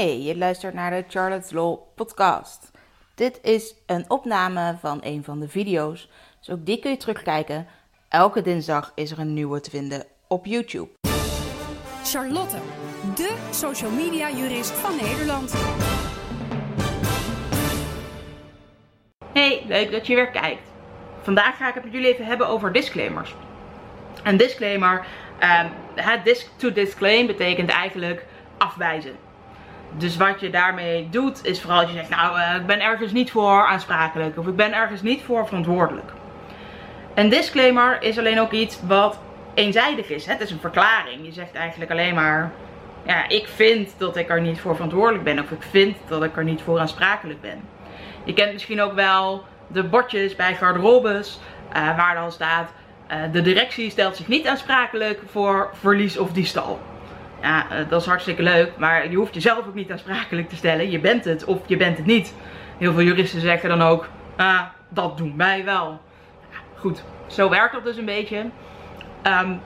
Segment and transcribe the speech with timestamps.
[0.00, 2.70] Hey, je luistert naar de Charlotte's Law podcast.
[3.14, 7.66] Dit is een opname van een van de video's, dus ook die kun je terugkijken.
[8.08, 10.88] Elke dinsdag is er een nieuwe te vinden op YouTube.
[12.04, 12.56] Charlotte,
[13.14, 15.54] de social media jurist van Nederland.
[19.32, 20.68] Hey, leuk dat je weer kijkt.
[21.22, 23.34] Vandaag ga ik het met jullie even hebben over disclaimers.
[24.22, 25.06] Een disclaimer,
[25.40, 28.26] um, dis to disclaim betekent eigenlijk
[28.58, 29.28] afwijzen.
[29.96, 33.12] Dus wat je daarmee doet is vooral als je zegt, nou uh, ik ben ergens
[33.12, 36.12] niet voor aansprakelijk of ik ben ergens niet voor verantwoordelijk.
[37.14, 39.18] Een disclaimer is alleen ook iets wat
[39.54, 40.26] eenzijdig is.
[40.26, 41.26] Het is een verklaring.
[41.26, 42.50] Je zegt eigenlijk alleen maar,
[43.06, 46.36] ja ik vind dat ik er niet voor verantwoordelijk ben of ik vind dat ik
[46.36, 47.60] er niet voor aansprakelijk ben.
[48.24, 51.40] Je kent misschien ook wel de bordjes bij garderobes
[51.76, 52.72] uh, waar dan staat,
[53.10, 56.80] uh, de directie stelt zich niet aansprakelijk voor verlies of diefstal.
[57.42, 60.90] Ja, uh, dat is hartstikke leuk, maar je hoeft jezelf ook niet aansprakelijk te stellen.
[60.90, 62.34] Je bent het of je bent het niet.
[62.78, 66.00] Heel veel juristen zeggen dan ook, ah, dat doen wij wel.
[66.76, 68.44] Goed, zo werkt dat dus een beetje.
[69.22, 69.60] Um,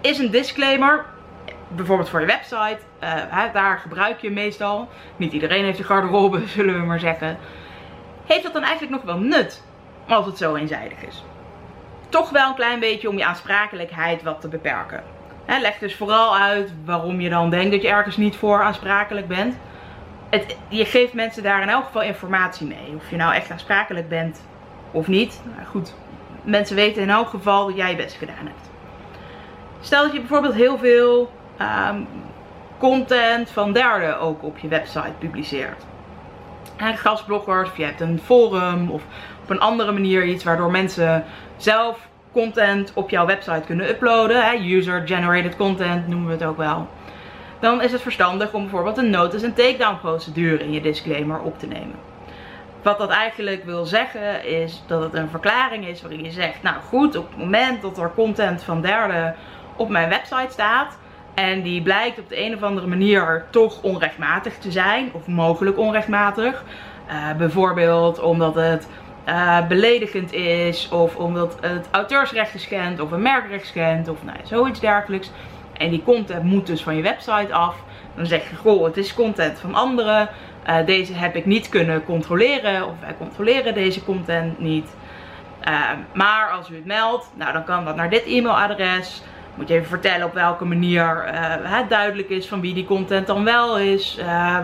[0.00, 1.04] is een disclaimer,
[1.68, 4.88] bijvoorbeeld voor je website, uh, daar gebruik je meestal.
[5.16, 7.38] Niet iedereen heeft een garderobe, zullen we maar zeggen.
[8.26, 9.62] Heeft dat dan eigenlijk nog wel nut,
[10.08, 11.24] als het zo eenzijdig is?
[12.08, 15.02] Toch wel een klein beetje om je aansprakelijkheid wat te beperken.
[15.46, 19.56] Leg dus vooral uit waarom je dan denkt dat je ergens niet voor aansprakelijk bent.
[20.30, 22.94] Het, je geeft mensen daar in elk geval informatie mee.
[22.96, 24.42] Of je nou echt aansprakelijk bent
[24.90, 25.40] of niet.
[25.54, 25.94] Nou goed,
[26.42, 28.70] mensen weten in elk geval dat jij je best gedaan hebt.
[29.80, 31.32] Stel dat je bijvoorbeeld heel veel
[31.90, 32.06] um,
[32.78, 35.84] content van derden ook op je website publiceert.
[36.76, 39.02] En gastbloggers, of je hebt een forum of
[39.42, 41.24] op een andere manier iets waardoor mensen
[41.56, 44.70] zelf content op jouw website kunnen uploaden.
[44.70, 46.88] User-generated content noemen we het ook wel.
[47.60, 51.58] Dan is het verstandig om bijvoorbeeld een notice- en takedown procedure in je disclaimer op
[51.58, 51.94] te nemen.
[52.82, 56.76] Wat dat eigenlijk wil zeggen is dat het een verklaring is waarin je zegt, nou
[56.88, 59.34] goed, op het moment dat er content van derden
[59.76, 60.98] op mijn website staat
[61.34, 65.78] en die blijkt op de een of andere manier toch onrechtmatig te zijn of mogelijk
[65.78, 66.64] onrechtmatig.
[67.08, 68.88] Uh, bijvoorbeeld omdat het
[69.28, 74.80] uh, beledigend is of omdat het auteursrecht schendt of een merkrecht schendt of nou, zoiets
[74.80, 75.30] dergelijks.
[75.72, 77.76] En die content moet dus van je website af.
[78.14, 80.28] Dan zeg je, goh, het is content van anderen.
[80.68, 84.94] Uh, deze heb ik niet kunnen controleren of wij controleren deze content niet.
[85.68, 89.22] Uh, maar als u het meldt, nou dan kan dat naar dit e-mailadres.
[89.56, 91.24] Moet je even vertellen op welke manier
[91.62, 94.18] het duidelijk is van wie die content dan wel is.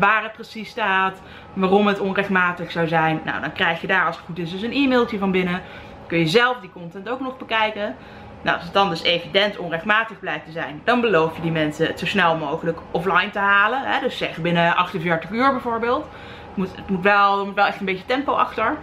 [0.00, 1.20] waar het precies staat.
[1.52, 3.20] Waarom het onrechtmatig zou zijn.
[3.24, 5.62] Nou dan krijg je daar als het goed is dus een e-mailtje van binnen.
[6.06, 7.96] Kun je zelf die content ook nog bekijken.
[8.42, 11.86] Nou, als het dan dus evident onrechtmatig blijkt te zijn, dan beloof je die mensen
[11.86, 13.80] het zo snel mogelijk offline te halen.
[13.84, 14.00] Hè?
[14.00, 16.04] Dus zeg binnen 48 uur bijvoorbeeld.
[16.48, 18.76] Het moet, het moet wel, moet wel echt een beetje tempo achter.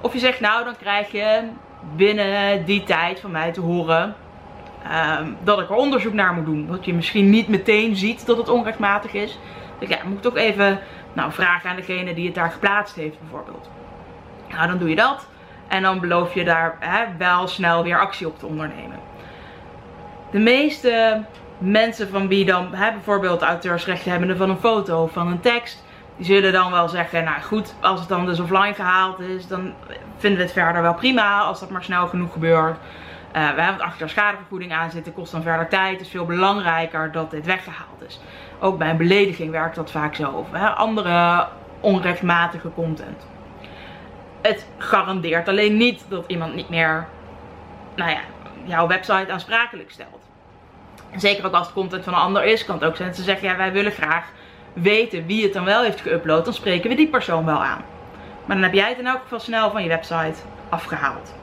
[0.00, 1.40] Of je zegt nou, dan krijg je
[1.96, 4.14] binnen die tijd van mij te horen
[5.20, 6.66] um, dat ik er onderzoek naar moet doen.
[6.66, 9.38] Dat je misschien niet meteen ziet dat het onrechtmatig is.
[9.78, 10.80] Dus ja, moet ik toch even
[11.12, 13.70] nou, vragen aan degene die het daar geplaatst heeft bijvoorbeeld.
[14.48, 15.26] Nou, dan doe je dat.
[15.68, 18.98] En dan beloof je daar hè, wel snel weer actie op te ondernemen.
[20.30, 21.22] De meeste
[21.58, 25.84] mensen van wie dan hè, bijvoorbeeld auteursrechthebbenden van een foto of van een tekst.
[26.16, 29.72] Die zullen dan wel zeggen, nou goed, als het dan dus offline gehaald is, dan
[30.16, 32.76] vinden we het verder wel prima als dat maar snel genoeg gebeurt.
[33.36, 35.92] Uh, we hebben achter schadevergoeding aan zitten, kost dan verder tijd.
[35.92, 38.20] Het is veel belangrijker dat dit weggehaald is.
[38.60, 40.30] Ook bij een belediging werkt dat vaak zo.
[40.30, 41.48] Of hè, andere
[41.80, 43.26] onrechtmatige content
[44.42, 47.06] het garandeert alleen niet dat iemand niet meer,
[47.94, 48.20] nou ja,
[48.64, 50.20] jouw website aansprakelijk stelt.
[51.16, 53.48] Zeker ook als het content van een ander is, kan het ook zijn ze zeggen,
[53.48, 54.30] ja wij willen graag
[54.72, 57.84] weten wie het dan wel heeft geüpload, dan spreken we die persoon wel aan.
[58.44, 61.34] Maar dan heb jij het in elk geval snel van je website afgehaald.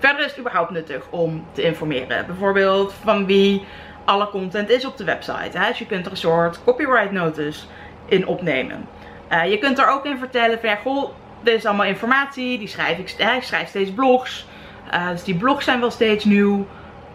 [0.00, 2.26] Verder is het überhaupt nuttig om te informeren.
[2.26, 3.64] Bijvoorbeeld van wie
[4.04, 5.58] alle content is op de website.
[5.58, 7.66] Dus je kunt er een soort copyright notice
[8.06, 8.88] in opnemen.
[9.32, 11.10] Uh, je kunt er ook in vertellen van ja, goh,
[11.42, 12.58] dit is allemaal informatie.
[12.58, 14.46] Die schrijf ik, hè, schrijf steeds blogs.
[14.94, 16.66] Uh, dus die blogs zijn wel steeds nieuw.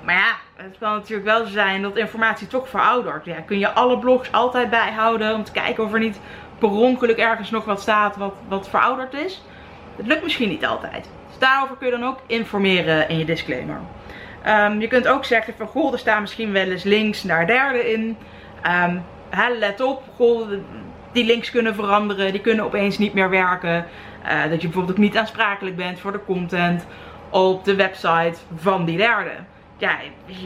[0.04, 3.26] Maar ja, het kan natuurlijk wel zijn dat informatie toch veroudert.
[3.26, 6.20] Ja, kun je alle blogs altijd bijhouden om te kijken of er niet
[6.60, 9.44] per ongeluk ergens nog wat staat wat, wat verouderd is.
[9.96, 11.10] Dat lukt misschien niet altijd.
[11.40, 13.80] Dus daarover kun je dan ook informeren in je disclaimer.
[14.48, 17.92] Um, je kunt ook zeggen van goh, er staan misschien wel eens links naar derde
[17.92, 18.18] in.
[18.88, 19.04] Um,
[19.60, 20.04] let op,
[21.12, 23.86] die links kunnen veranderen, die kunnen opeens niet meer werken.
[24.26, 26.86] Uh, dat je bijvoorbeeld ook niet aansprakelijk bent voor de content
[27.30, 29.32] op de website van die derde.
[29.78, 29.96] Ja,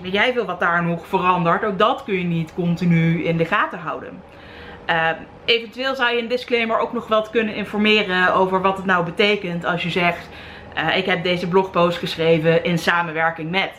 [0.01, 1.63] jij veel wat daar nog verandert.
[1.63, 4.21] Ook dat kun je niet continu in de gaten houden.
[4.89, 5.09] Uh,
[5.45, 9.65] eventueel zou je een disclaimer ook nog wat kunnen informeren over wat het nou betekent
[9.65, 10.29] als je zegt
[10.83, 13.71] uh, ik heb deze blogpost geschreven in samenwerking met.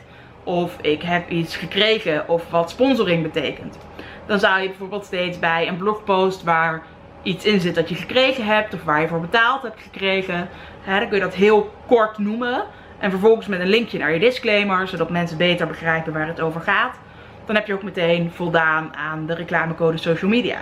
[0.45, 3.79] Of ik heb iets gekregen of wat sponsoring betekent.
[4.27, 6.83] Dan zou je bijvoorbeeld steeds bij een blogpost waar
[7.23, 10.49] iets in zit dat je gekregen hebt of waar je voor betaald hebt gekregen.
[10.81, 12.65] Hè, dan kun je dat heel kort noemen.
[12.99, 16.61] En vervolgens met een linkje naar je disclaimer, zodat mensen beter begrijpen waar het over
[16.61, 16.97] gaat.
[17.45, 20.59] Dan heb je ook meteen voldaan aan de reclamecode social media.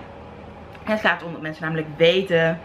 [0.85, 2.61] Het gaat om dat mensen namelijk weten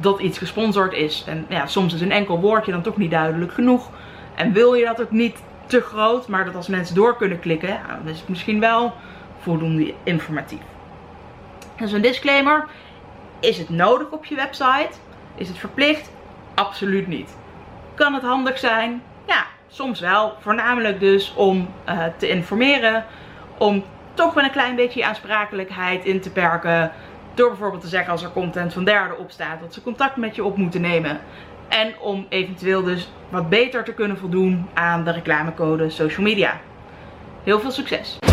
[0.00, 1.24] dat iets gesponsord is.
[1.26, 3.90] En ja, soms is een enkel woordje dan toch niet duidelijk genoeg.
[4.34, 5.36] En wil je dat ook niet
[5.66, 8.92] te groot, maar dat als mensen door kunnen klikken, dan is het misschien wel
[9.38, 10.60] voldoende informatief.
[11.76, 12.66] Dus een disclaimer.
[13.40, 14.90] Is het nodig op je website?
[15.34, 16.10] Is het verplicht?
[16.54, 17.36] Absoluut niet.
[17.94, 19.02] Kan het handig zijn?
[19.26, 20.36] Ja, soms wel.
[20.40, 23.04] Voornamelijk dus om uh, te informeren.
[23.58, 26.92] Om toch wel een klein beetje je aansprakelijkheid in te perken.
[27.40, 30.34] Door bijvoorbeeld te zeggen als er content van derden op staat dat ze contact met
[30.34, 31.20] je op moeten nemen.
[31.68, 36.60] En om eventueel dus wat beter te kunnen voldoen aan de reclamecode social media.
[37.44, 38.29] Heel veel succes!